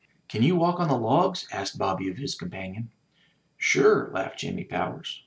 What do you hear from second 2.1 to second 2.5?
his